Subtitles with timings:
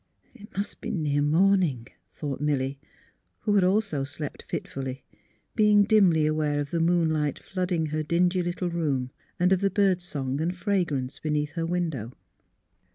[0.33, 2.79] "It must be near morning," thought Milly,
[3.41, 5.03] who also had slept fitfully,
[5.55, 10.01] being dimly aware of the moonlight flooding her dingy little room and of the bird
[10.01, 12.13] song and fragrance beneath her window.